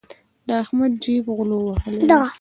د 0.47 0.49
احمد 0.63 0.91
جېب 1.03 1.25
غلو 1.37 1.59
وهلی 1.67 1.99
دی. 2.09 2.19